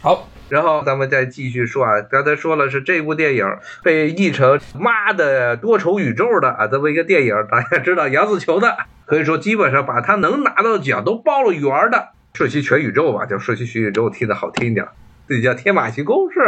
[0.00, 3.44] 好，然后咱们再继续说啊，刚才说了是这部电影
[3.82, 8.76] 被译成“妈的多重宇宙”的啊这么一个电影，大家知道杨紫琼的，
[9.06, 14.86] 可以说基本上把她能拿到的奖都包了圆的，瞬息全宇宙吧，叫瞬息全宇宙，听的好听一点。
[15.26, 16.40] 这叫天马行空是，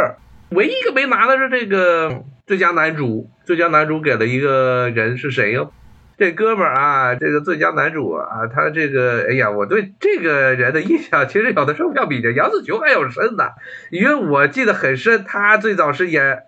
[0.51, 5.73] 唯一一个没拿的是这个最佳男主，最佳男主给了一个人是谁哟？
[6.21, 13.45] 这哥们儿啊，这个最佳男主啊，他这个，哎呀，我对这个人的印象其实有的时候要比这杨紫琼还要深呢，
[13.89, 16.43] 因为我记得很深，他最早是演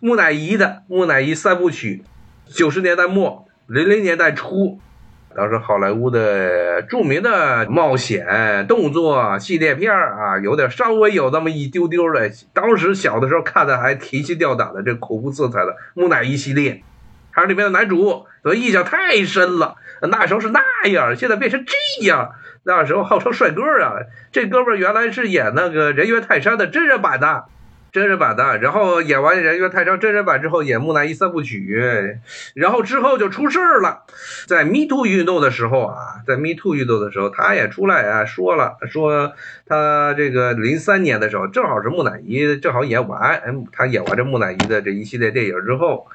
[0.00, 2.02] 木乃伊的木乃伊三部曲，
[2.46, 4.80] 九十年代末零零年代初，
[5.36, 16.82] 当时好莱坞的著名的冒险动作系列片儿啊，有点稍微有那么一丢丢的，当时小的时候看的还提心吊胆的，这恐怖色彩的木乃伊系列。
[17.38, 19.76] 还是里面的男主，所以印象太深了。
[20.02, 20.60] 那时候是那
[20.90, 22.32] 样，现在变成这样。
[22.64, 23.94] 那时候号称帅哥啊，
[24.30, 27.44] 这哥们原来是演那个人猿泰山的真人版的，
[27.92, 28.58] 真人版的。
[28.58, 32.18] 然后演完人猿泰山真人版之后，演木乃伊三部曲，
[32.54, 34.02] 然后之后就出事儿了。
[34.46, 39.32] 在 Me Too 运动的时候啊，在 Me Too 运动的时候，他也出来啊说了，说
[39.66, 46.06] 他这个零三年的时候，正好是木乃伊正好演完，嗯，他演完这木乃伊的这一系列电影之后。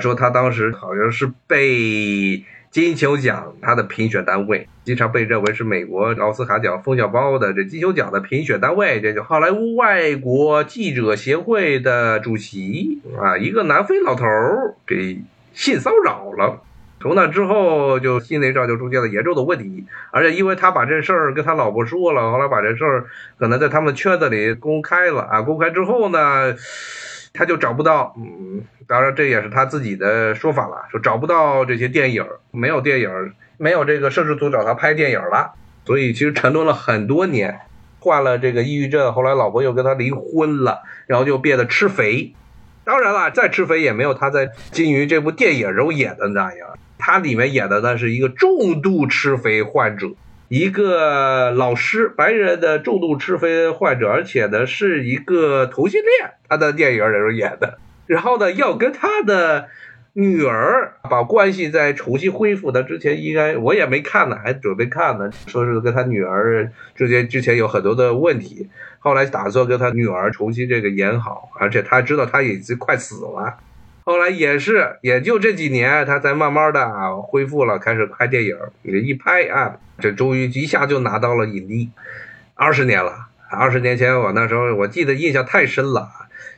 [0.00, 14.24] 说他当时好像是被金球奖他的评选单位，经常被认为是美国奥斯卡奖风向包的这金球奖的评选单位，这就好莱坞外国记者协会的主席啊，一个南非老头
[14.86, 15.20] 给
[15.52, 16.62] 性骚扰了。
[17.00, 23.06] 从那之后，就心理上就出现了严重的问题，而且因为他把这事儿跟他老婆说了，后来把这事儿
[23.38, 26.54] 可能在他们圈子里公开了啊，公开之后呢。
[27.32, 35.52] 他就找不到，嗯，当然这也是他自己的说法了，说找不到这些电影，没有电影，没有这个摄制组找他拍电影了，
[35.84, 37.60] 所以其实沉沦了很多年，
[38.00, 42.34] 患了这个抑郁症，后来老婆又跟他离婚了，然后就变得吃肥，
[42.84, 50.08] 当然了，再吃肥也没有他在《金鱼》这部电影中演的那样，他里面演的那是一个重度吃肥患者。
[50.50, 57.78] 一个老师，白人的重度吃肥患者，而且呢是一个同性恋，他的电影里头演的。
[58.06, 59.68] 然后呢，要跟他的
[60.12, 62.72] 女儿把关系再重新恢复。
[62.72, 65.30] 他之前应该我也没看呢，还准备看呢。
[65.46, 68.68] 说是跟他女儿之间之前有很多的问题，
[68.98, 73.56] 后来打算跟他女儿重新这个演好，而且他知道他已经快死了。
[74.04, 78.56] 后来也是，也就这几年，他才慢慢的恢复了，开始拍电影。
[78.82, 81.90] 一拍啊，这终于一下就拿到了影帝。
[82.54, 86.08] 二十年了，二十年前我那时候我记得印象太深了，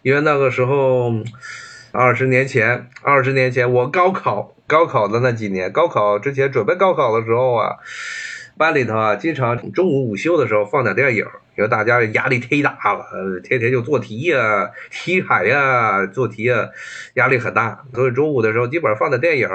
[0.02, 1.12] 因为那个时候，
[1.92, 7.76] 二十年前，二十年前我高考，高考的那几年，高考之前准备高考的时候啊。
[8.56, 11.24] 班里头啊，经常中午午休的时候放点电影，
[11.56, 16.68] 因为大家压力忒大了，天天就做题呀、题海呀、做题啊，
[17.14, 17.84] 压力很大。
[17.94, 19.48] 所以中午的时候基本上放点电影，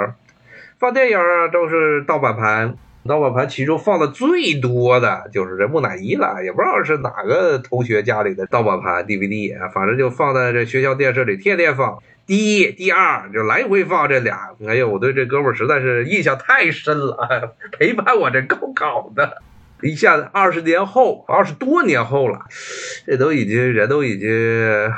[0.79, 2.75] 放电影啊都是盗版盘，
[3.07, 11.97] 盗版盘其中放的最多的就是这木乃伊了，也不知道是哪个同学家里的盗版盘 DVD，反正就放在这学校电视里，天天放。
[12.27, 19.41] 第一、第二就来回放这俩，哎呦，我对这哥们儿实在是印象太深了， 陪伴我这高考的，
[19.81, 22.41] 一下子二十年后，二十多年后了，
[23.05, 24.29] 这都已经人都已经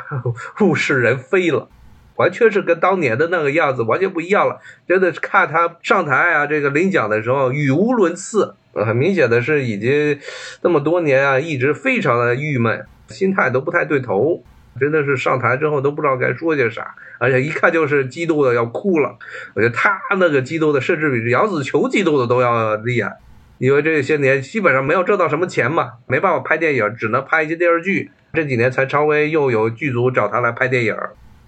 [0.62, 1.70] 物是人非了，
[2.16, 4.60] 完全是跟当年的那个样子完全不一样了。
[4.88, 10.20] 真的是看他上台啊，这个领奖的时候语无伦次，很明显的是已经
[10.64, 14.44] 这么多年啊，一直非常的郁闷，心态都不太对头。
[14.78, 19.18] 真的是上台之后都不知道该说些啥，而且一看就是激动的要哭了。
[19.54, 23.18] 我觉得他那个激动的，甚至比杨紫琼激动的都要厉害，
[23.58, 28.12] 因为这些年基本上没有挣到什么钱嘛，没办法拍电影，只能拍一些电视剧。
[28.32, 30.96] 这几年才稍微又有剧组找他来拍电影，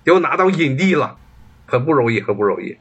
[0.03, 1.15] 又拿到影帝了，
[1.67, 2.75] 很不容易，很不容易。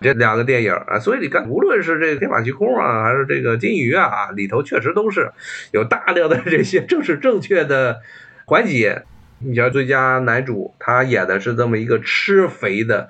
[0.00, 5.30] 这两个电影啊，所以你看，无论是这个天马行空啊，还是这个金鱼啊，里头确实都是
[5.70, 8.00] 有大量的这些正是正确的
[8.44, 9.04] 环节。
[9.46, 13.08] 你像最佳男主，他演的是这么一个吃肥的，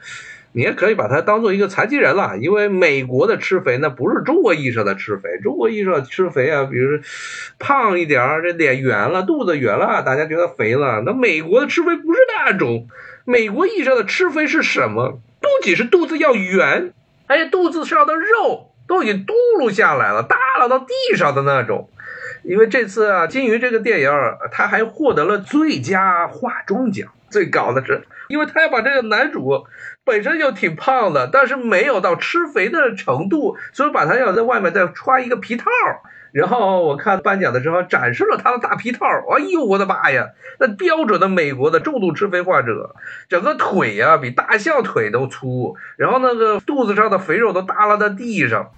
[0.52, 2.36] 你也可以把他当做一个残疾人了。
[2.38, 5.38] 因为美国的吃肥，那不是中国意义上的吃肥。
[5.42, 7.00] 中国意义上吃肥啊，比如
[7.58, 11.02] 胖一点儿，这脸圆了，肚子圆了，大家觉得肥了。
[11.06, 12.86] 那美国的吃肥不是那种，
[13.24, 15.18] 美国意义上的吃肥是什么？
[15.40, 16.92] 不仅是肚子要圆，
[17.28, 21.88] 而且肚子上的肉都已经嘟噜下来了，耷拉到地上的那种。
[22.43, 24.11] 因为这次啊，《金鱼》这个电影，
[24.50, 27.08] 他还获得了最佳化妆奖。
[27.28, 29.67] 最高的是，因为他要把这个男主
[30.05, 35.67] 本身就挺胖的，但是没有到吃肥的程度，所以把他要在外面再穿一个皮套，
[36.31, 40.28] 然后我看颁奖的时候展示了他的大皮套，哎呦我的妈呀，
[40.61, 42.94] 那标准的美国的重度吃肥患者，
[43.28, 48.70] 整个腿呀比大象腿都粗，然后那个肚子上的肥肉都耷拉在地上，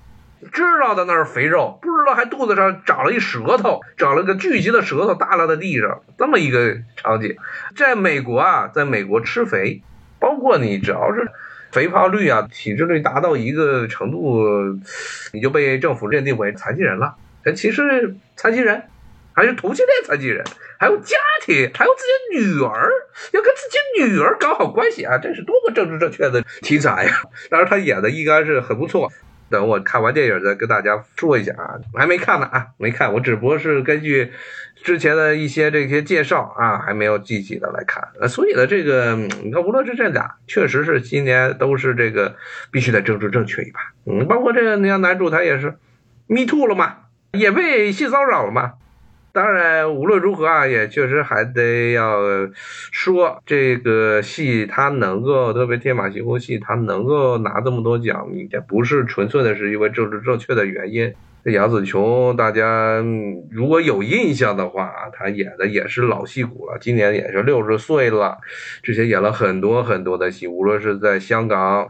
[0.52, 7.36] 知道的那是肥肉，不知道还肚子上长了一舌头，长了个巨型的舌头耷拉在地上，这么一个场景，
[7.76, 9.82] 在美国啊，在美国吃肥，
[10.18, 11.28] 包括你只要是。
[11.70, 14.42] 肥胖率啊，体脂率达到一个程度，
[15.34, 17.16] 你就被政府认定为残疾人了。
[17.44, 18.84] 但其实残疾人
[19.34, 20.42] 还是同性恋残疾人，
[20.80, 22.90] 还有家庭，还有自己女儿，
[23.32, 25.18] 要跟自己女儿搞好关系啊！
[25.18, 27.12] 这是多么政治正确的题材呀！
[27.50, 29.12] 当然他演的应该是很不错。
[29.50, 34.32] 等我看完电影再跟大家说一下啊，还没看呢啊，没看，我只不过是根据
[34.76, 38.08] 之前的一些这些介绍啊，还没有具体的来看。
[38.28, 42.36] 所以呢，这个你看，无论是这俩，确实是今年都是这个
[42.70, 43.80] 必须得政治正确一把。
[44.06, 45.76] 嗯，包括这个你看男主他也是
[46.26, 46.96] ，me too 了嘛，
[47.32, 48.74] 也被性骚扰了嘛。
[49.30, 52.18] 当然，无论如何啊，也确实还得要
[52.90, 61.14] 说这个戏，它能够特别天马行空戏，它能够拿这么多奖，也不是纯粹的是因为政治正确的原因。
[61.44, 63.04] 这杨紫琼，大家
[63.50, 68.38] 如果有印象的话，她演的也是老戏骨了，今年也是六十岁了，
[68.82, 71.88] 之前演了很多很多的戏，无论是在香港，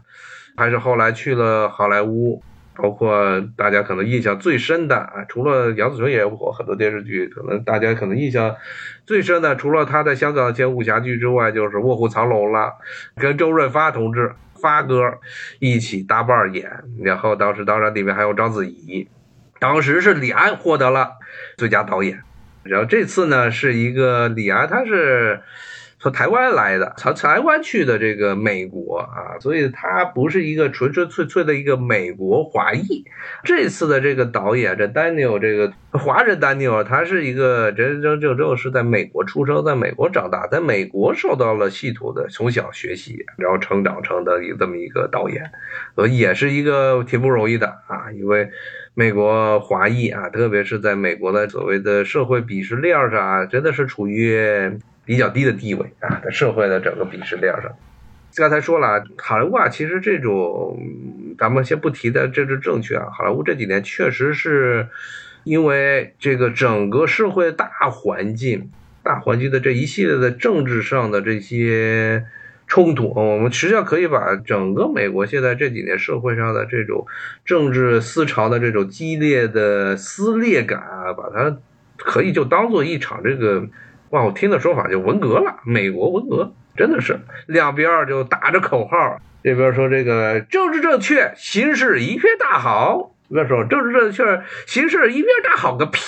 [0.55, 2.43] 还是后来去了好莱坞。
[2.81, 8.55] 包括大家可能印象最深的啊，除了杨紫琼也演过很多电视剧，可能大家可能印象
[9.05, 12.73] 最深的，除了他在香港演武侠剧之外，就是《卧虎藏龙》了，
[13.17, 14.31] 跟周润发同志
[14.61, 15.19] 发哥
[15.59, 16.71] 一起搭伴演。
[17.01, 19.09] 然后当时当然里面还有章子怡，
[19.59, 21.17] 当时是李安获得了
[21.57, 22.21] 最佳导演。
[22.63, 25.41] 然后这次呢是一个李安，他是。
[26.01, 33.03] 从台湾来的，从台湾去的这个美国啊，所以他不是一个纯纯粹粹的一个美国华裔。
[33.43, 45.51] 这次的这个导演，这 Daniel 这个华人 Daniel，他是一个真真正正是在美国出生，在美国长大，在美国受到了系统的从小学习，然后成长成的这么一个导演，
[45.95, 48.49] 呃，也是一个挺不容易的啊，因为
[48.93, 54.79] 美国华裔啊，特别是在美国的所谓的社会鄙视链上，真的是处于。
[55.09, 57.71] 比较低的地位啊，在社会的整个鄙视链上。
[58.35, 60.79] 刚才说了，好莱坞啊，其实这种
[61.35, 64.87] 咱们先不提的政治正确啊，好莱坞这几年确实是
[65.45, 68.69] 因为这个整个社会大环境、
[69.01, 72.25] 大环境的这一系列的政治上的这些
[72.67, 77.07] 冲突，我们实际上可以把整个美国现在这几年社会上的这种
[77.43, 81.57] 政治思潮的这种激烈的撕裂感啊，把它
[81.97, 83.67] 可以就当做一场这个。
[84.09, 87.19] 哇，我听的说法就文革了，美国文革真的是。
[87.45, 96.01] 两边就打着口号，这边说这个政治正确，形势一片大好，那边说政治正确，形势一片大好个屁，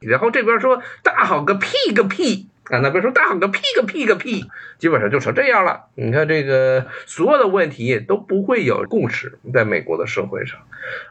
[0.00, 2.49] 然后这边说大好个屁个屁。
[2.70, 4.44] 啊，那边说大好个屁个屁个屁，
[4.78, 5.86] 基本上就成这样了。
[5.96, 10.58] 你看这个所有的问题都不会有共识，在美国的社会上，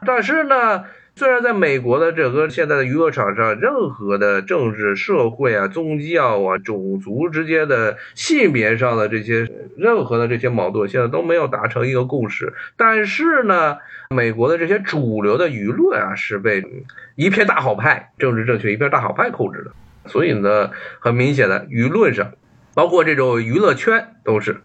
[0.06, 0.84] 但是呢。
[1.16, 9.46] 虽然在美国的整个现在的娱乐场上，任何的政治、社会啊、宗教啊、种族之间的性别上的这些
[9.76, 12.54] 任何的这些矛盾，现在都没有达成一个共识。
[12.76, 13.76] 但是呢，
[14.14, 16.64] 美国的这些主流的舆论啊，是被
[17.16, 19.72] 一片大好派、政治正确一片大好派控制的。
[20.06, 22.32] 所以呢，很明显的舆论上，
[22.74, 24.62] 包括这种娱乐圈都是。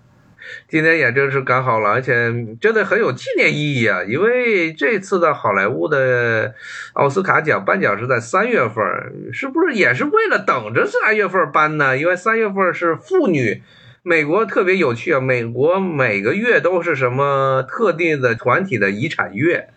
[0.67, 2.31] 今年也正是赶好了，而且
[2.61, 4.03] 真的很有纪念意义啊！
[4.03, 6.53] 因为这次的好莱坞的
[6.93, 11.97] 奥斯卡奖颁奖是在三月份，是不是也是为了等着三月份颁呢？
[11.97, 13.63] 因为三月份是妇女，
[14.03, 15.19] 美国特别有趣啊！
[15.19, 19.69] 美国每个月都是什么特定的团体的遗产月，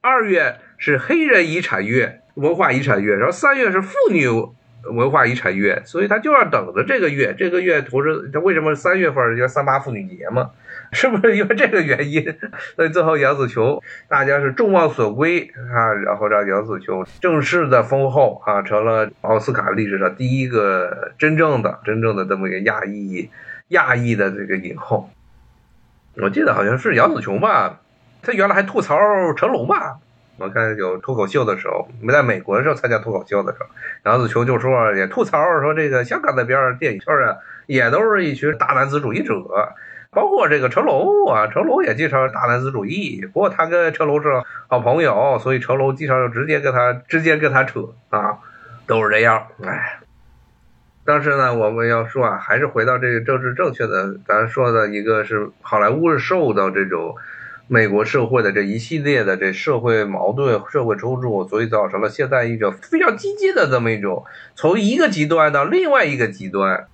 [0.00, 4.28] 二月是黑人遗产月、文化遗产月，然后三月是妇女。
[4.92, 7.34] 文化遗产月，所以他就要等着这个月。
[7.36, 10.50] 这个月同时，他为什么三月份叫三八妇女节嘛？
[10.92, 12.22] 是不是因为这个原因？
[12.76, 23.28] 所以最后杨紫琼，大家是众望所归啊，然后让杨紫琼正式的封后啊，成了奥斯卡历史上第一个真正的、真正的这么一个亚裔、
[23.68, 25.10] 亚裔的这个影后。
[26.16, 27.80] 我记得好像是杨紫琼吧，
[28.22, 28.96] 她原来还吐槽
[29.34, 29.98] 成龙吧。
[30.36, 33.66] 我看有脱口秀的时候，没在美国的时候参加脱口秀的时候，
[34.04, 37.36] 杨紫琼就说也吐槽说这个香港那边电影圈啊，
[37.66, 39.34] 也都是一群大男子主义者，
[40.10, 43.24] 包括这个成龙啊，成龙也经常大男子主义。
[43.32, 48.38] 不过他跟成龙是好朋友，所以成龙经常就直接跟他直接跟他扯啊，
[48.88, 49.46] 都是这样。
[49.62, 50.00] 哎，
[51.04, 57.14] 但是呢，我们要说啊，还是回到这个政治正确的，咱说的一个是好莱坞是受到这种。
[57.66, 66.86] 美国社会的这一系列的这社会矛盾、社会冲突，所以造成了现在一种非常激进的这么一种从一个极端到另外一个极端。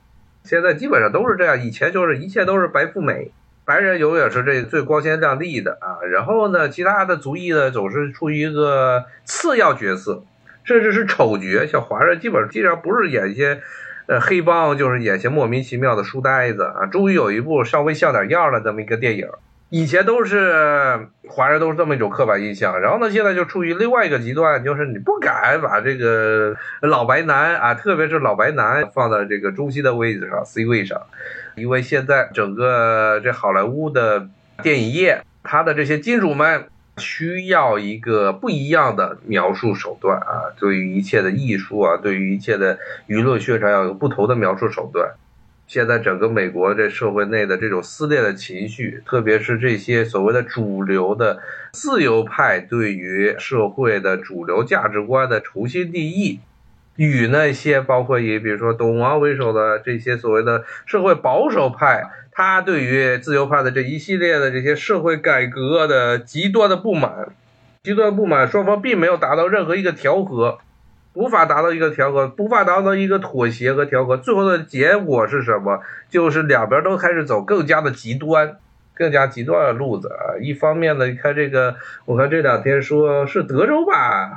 [0.44, 3.32] 现在基本上都是这样，以前就是一切都是白富美，
[3.64, 5.98] 白人永远是这最光鲜亮丽的啊。
[6.08, 10.22] 然后呢，其他的族裔呢总是处于一个次要角色，
[10.62, 11.66] 甚至是丑角。
[11.66, 13.60] 像华人基本上基本上不是演一些
[14.06, 16.86] 呃黑帮，就是演些莫名其妙的书呆子啊。
[16.86, 19.28] 终于有一部稍微像点样的这么一个电影。
[19.70, 31.00] 以前都是华人都是这么一种刻板印象，然后呢，现在就处于另外一个极端，就是你不敢把这个老白男啊，特别是老白男放在这个中心的位置上 C 位上，
[31.54, 34.26] 因为现在整个这好莱坞的
[34.60, 36.66] 电影业，他的这些金主们
[36.98, 45.12] 需要一个不一样的描述手段啊，对于一切的艺术啊，对于一切的舆论宣传要有不同的描述手段。
[45.70, 51.38] 现在整个美国这社会内的这种撕裂的情绪，特别是这些所谓的主流的
[51.70, 56.40] 自由派对于社会的主流价值观的重新定义，
[56.96, 67.28] 与那些包括以比如说董王为首的这些所谓的社会保守派，他对于自由派的这一系列的这些社会改革的极端的不满，
[67.84, 70.58] 极端不满，双方并没有达到任何一个调和。
[71.20, 75.80] 无法达到一个调和，无法达到一个妥协和调和，最后的结果是什么？
[76.08, 78.56] 就是两边都开始走更加的极端，
[78.94, 80.10] 更加极端的路子！
[80.40, 84.30] 一方面呢，你看这个，我看这两天说是德州吧，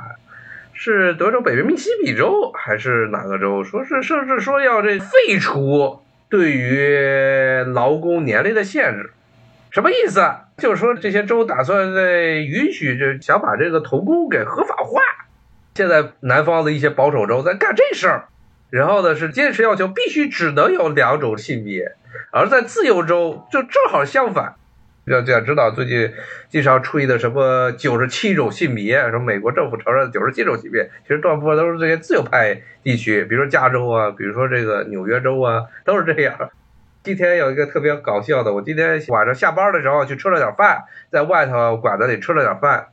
[0.74, 3.64] 是德州北边密西比州还是哪个州？
[3.64, 9.10] 说是甚至说要这废除对于劳工年龄的限制，
[9.70, 10.20] 什么意思？
[10.58, 12.02] 就是说这些州打算在
[12.34, 15.00] 允许这想把这个童工给合法化。
[15.74, 18.28] 现在南方的一些保守州在干这事儿，
[18.70, 21.96] 然后呢是坚持要求必须只能有两种性别，
[22.30, 24.54] 而在自由州就正好相反。
[25.06, 26.12] 要要知道最近
[26.48, 36.50] 经常吹的什么九十七种性别，什么美国政府承认九十七种性别，其实大部分都是这些自由派地区，比如说加州啊，比如说这个纽约州啊，都是这样。
[37.02, 42.86] 今天有一个特别搞笑的，我今天晚上下班的时候去吃了点饭，在外头馆子里吃了点饭，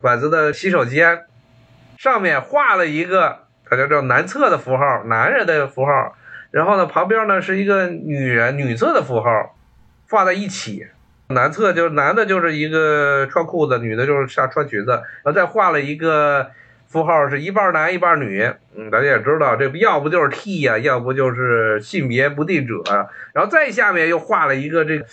[0.00, 1.20] 馆子的洗手间。
[1.98, 6.16] 上面画了一个，它叫叫男厕的符号，男人的符号。
[6.50, 9.56] 然后呢，旁边呢是一个女人女厕的符号，
[10.06, 10.86] 放在一起。
[11.28, 14.90] 男厕就男的，就是一个穿裤子，女的就是下穿裙子。
[14.92, 16.50] 然后再画了一个
[16.86, 18.48] 符号，是一半男一半女。
[18.76, 22.82] 嗯，大家也知道，这要不就是 T 呀，要不就是性别不定者。
[23.32, 25.06] 然后再下面又画了一个这个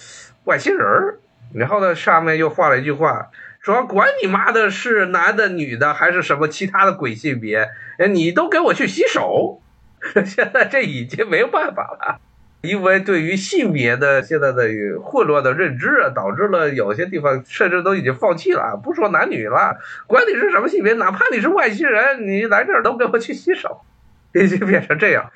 [0.43, 1.19] 外星人儿，
[1.55, 3.29] 然后呢上面又画了一句话。
[3.61, 7.69] 说管你妈的是男的、女的还是什么其他的鬼性别，
[8.09, 9.61] 你都给我去洗手！
[10.25, 12.19] 现在这已经没有办法了，
[12.61, 14.63] 因为对于性别的现在的
[15.03, 19.77] 混乱的认知啊，导致了有些地方甚至都已经放弃了，不说男女了，
[20.07, 23.81] 管你是什么性别，哪怕你是外星人，你来这儿都给我去洗手，
[24.33, 25.31] 已经变成这样，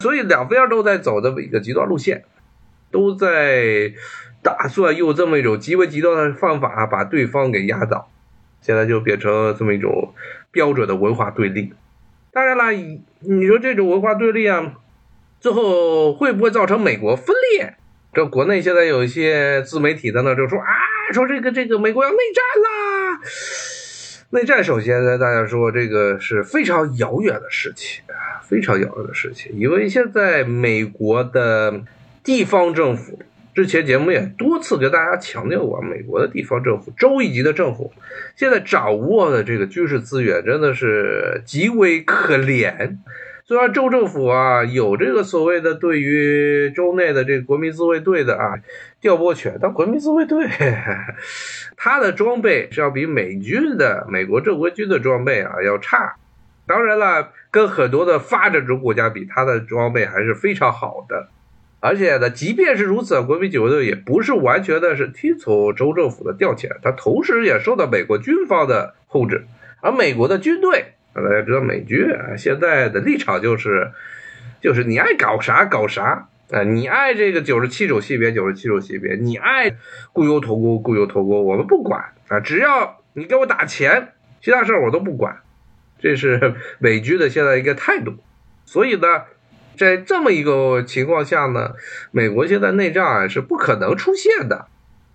[0.00, 2.24] 所以两边都在走这么一个极端路线，
[2.90, 3.94] 都在。
[4.42, 8.10] 打算用这么一种极为极端的方法把对方给压倒，
[8.62, 10.14] 现在就变成这么一种
[10.50, 11.74] 标准的文化对立。
[12.32, 14.74] 当然了，你说这种文化对立啊，
[15.40, 17.74] 最后会不会造成美国分裂？
[18.14, 20.66] 这国内现在有一些自媒体在那就说啊，
[21.12, 23.20] 说这个这个美国要内战啦。
[24.30, 31.82] 内战首先呢，大家说这个是非常遥远的事情啊，非常遥远的事情，因为现在美国的
[32.24, 33.18] 地方政府。
[33.54, 37.92] 之前节目也多次给大家强调过，美国的地方政府、州一级的政府，
[38.36, 42.96] 现在掌握的这个军事资源真的是极为可怜。
[43.44, 48.54] 虽然州政府啊有这个所谓的对于州内的这个国民自卫队的啊
[49.00, 50.46] 调拨权，但国民自卫队
[51.76, 56.14] 他的装备是要比美军的美国正规军的装备啊要差。
[56.64, 61.28] 当然了，跟很多的发展中国家比，他的装备还是非常好的。
[61.82, 69.46] 而且呢，即便是如此，国民警卫队也不是完全的是听从州政府的调遣，它同时也受到美国军方的控制。
[69.80, 72.06] 而美国的军队，大家知道，美军
[72.36, 73.92] 现在的立场就是，
[74.60, 79.74] 就是你爱搞啥搞啥啊，你爱这个九十七种性别，九十七种性别，你爱
[80.12, 84.08] 雇佣童工，雇佣童工，我们不管啊，只要你给我打钱，
[84.42, 85.38] 其他事儿我都不管。
[85.98, 88.16] 这是美军的现在一个态度。
[88.66, 89.24] 所以呢。
[89.80, 91.72] 在这么一个情况下呢，
[92.10, 94.66] 美国现在内战啊是不可能出现的。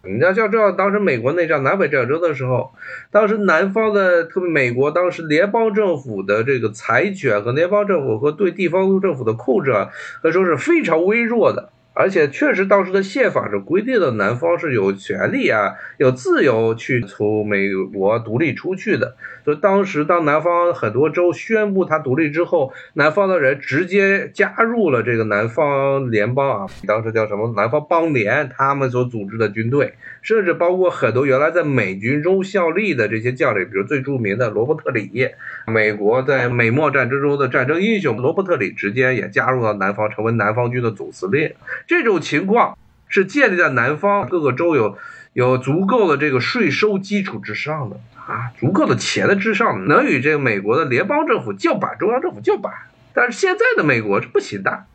[0.02, 2.72] 你要要知道，当时美国内战南北战争的时候，
[3.12, 9.90] 当时南方的特别美国当时联邦政府的这个财权和联邦政府和对地方政府的控制啊，
[10.24, 11.70] 可以说是非常微弱的。
[11.96, 19.16] 而且确实，当时的宪法是规定的，南方是有权利啊，有自由去从美国独立出去的。
[19.46, 35.30] 所以当时，当南方很多州宣布它独立之后，南方的人直接加入了这个南方联邦啊，当时叫什么南方邦联，他们所组织的军队，甚至包括很多原来在美军中效力的这些将领，比如最著名的罗伯特里，
[35.68, 41.54] 美国在美墨战争中的战争英雄罗伯特里，直接也加入了南方，成为南方军的总司令。
[41.88, 42.78] 这种情况
[43.08, 44.98] 是建立在南方各个州有
[45.34, 52.74] 有足够的这个税收基础之上的啊，足够的钱的之上，能与这个美国的联邦政府叫板，中央政府叫板。
[53.14, 54.86] 但是现在的美国是不行的，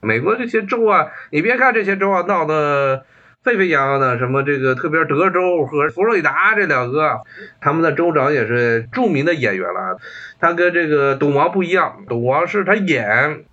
[0.00, 3.04] 美国这些州啊，你别看这些州啊闹得
[3.44, 7.20] 沸沸扬扬的，什么这个特别德州和佛罗里达这两个，
[7.60, 9.98] 他们的州长也是著名的演员了，
[10.40, 13.44] 他跟这个董王不一样，董王是他演。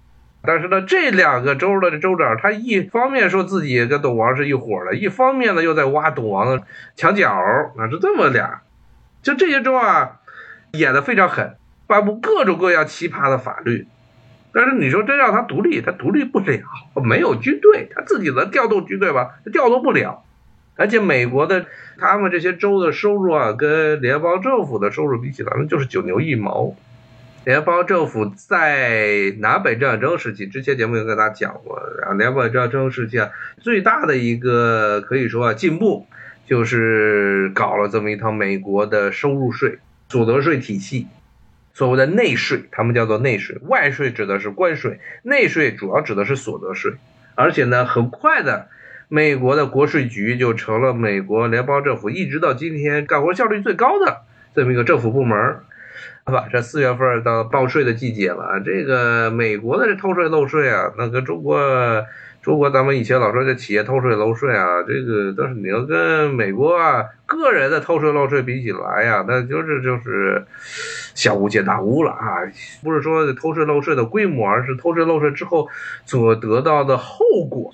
[0.44, 6.64] 但是呢，这两个州的州长，他一方面说自己跟董王是一伙的，一方面呢又在挖董王的
[6.96, 8.62] 墙角，啊，是这么俩。
[9.22, 10.20] 就这些州啊，
[10.72, 13.88] 演的非常狠，颁布各种各样奇葩的法律。
[14.54, 16.62] 但是你说真让他独立，他独立不了，
[17.04, 19.36] 没有军队，他自己能调动军队吧？
[19.44, 20.24] 他调动不了。
[20.78, 21.66] 而且美国的
[22.00, 26.74] 他们这些州的收入啊，跟联邦政府的收入比起来，那就是九牛一毛。
[27.48, 33.30] 联邦政府在南北战争时期，之前节目有跟大家讲过，然后南北战争时期啊，
[33.62, 36.06] 最大的一个可以说啊进步，
[36.46, 41.08] 就是搞了这么一套美国的收入税、所得税体系，
[41.74, 46.96] 所谓的内税，他们叫做内税，外税指的是关税，内税主要指的是所得税，
[47.36, 48.68] 而且呢，很快的，
[49.08, 54.24] 美国的国税局就成了美国联邦政府一直到今天干活效率最高的
[54.54, 55.60] 这么一个政府部门。
[56.34, 58.62] 吧，这四月份到报税的季节了。
[58.66, 61.58] 这个美国的这偷税漏税啊，那跟中国，
[62.42, 70.46] 中国咱们以前老说这企业偷税漏税啊，这个但是你要跟美国啊个人的偷税漏税比起来呀，那就是就是
[71.16, 72.44] 小巫见大巫了啊！
[72.84, 75.70] 不是说偷税漏税的规模，而是偷税漏税之后
[76.06, 77.74] 所得到的后果。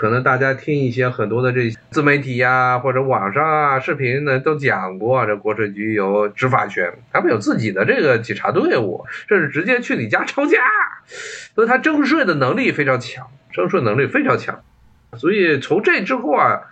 [0.00, 10.56] 可能大家听一些很多的这自媒体呀，或者网上啊视频呢，都讲过这国税局有执法权，他们有自己的这个稽查队伍，甚至直接去你家抄家，
[11.54, 14.62] 所以他征税的能力非常强，征税能力非常强。
[15.18, 16.62] 所以从这之后啊，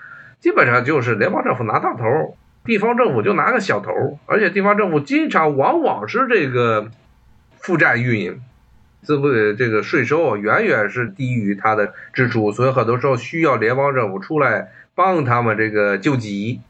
[0.41, 6.89] 基本上就是联邦政府拿大头，地方政府就拿个小头，而且地方政府经常往往是这个
[7.59, 8.41] 负债运营。
[9.05, 16.61] 这不这个税收远远是低于他的支出，所以很多时候需要联邦政府出来帮他们这个救急。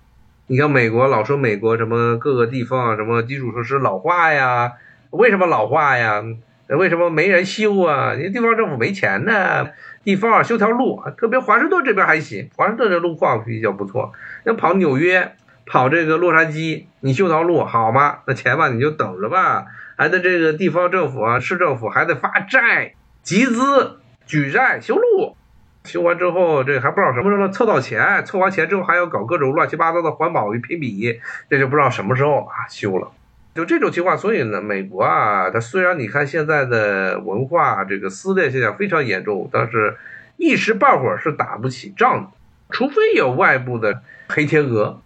[0.46, 4.72] 你看美国老说美国什么各个地方什么基础设施老化呀？
[5.10, 6.22] 为什么老化呀？
[6.68, 8.14] 为什么没人修啊？
[8.14, 9.68] 因为地方政府没钱呢。
[10.04, 14.12] 地方修条路，特别华盛顿这边还行，华盛顿的路况比较不错。
[14.44, 15.34] 要跑纽约、
[15.68, 18.18] 跑这个洛杉矶，你修条路好吗？
[18.26, 19.66] 那钱吧你就等着吧。
[19.96, 25.36] 还得这个地方政府啊，市政府还得发债集资举债修路，
[25.84, 33.10] 修完之后这还不知道什么时候凑到钱，凑完钱之后还要搞各种乱七八糟的环保与评比，这就不知道什么时候啊修了。
[33.56, 39.96] 就这种情况，所以呢，美国啊，它虽然你看现在的文化这个撕裂现象非常严重，但是
[40.36, 42.30] 一时半会儿是打不起仗的，
[42.70, 45.00] 除非有外部的黑天鹅。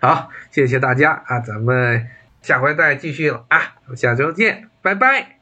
[0.00, 2.08] 好，谢谢大家啊，咱们。
[2.40, 5.37] 下回再继续了啊，下周见，拜拜。